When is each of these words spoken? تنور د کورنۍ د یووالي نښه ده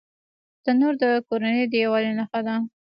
تنور 0.63 0.93
د 1.03 1.03
کورنۍ 1.27 1.63
د 1.67 1.73
یووالي 1.83 2.11
نښه 2.19 2.39
ده 2.47 2.55